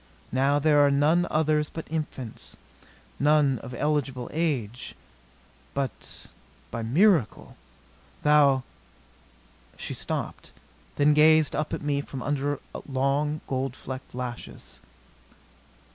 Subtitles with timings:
[0.31, 2.57] Now there are none others but infants,
[3.19, 4.95] none of eligible age.
[5.75, 6.25] But
[6.71, 7.55] by a miracle
[8.23, 8.63] thou"
[9.77, 10.53] She stopped;
[10.95, 14.79] then gazed up at me from under long, gold flecked lashes.